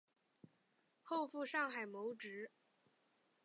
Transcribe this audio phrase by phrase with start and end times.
[1.03, 2.49] 后赴上海谋职。